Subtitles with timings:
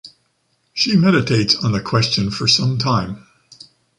[0.73, 3.23] She meditates on the question for some time.